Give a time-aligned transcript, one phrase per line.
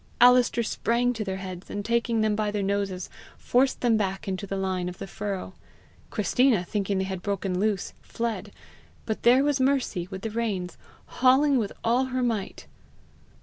[0.19, 3.07] Alister sprang to their heads, and taking them by their noses
[3.37, 5.53] forced them back into the line of the furrow.
[6.09, 8.51] Christina, thinking they had broken loose, fled;
[9.05, 10.75] but there was Mercy with the reins,
[11.05, 12.65] hauling with all her might!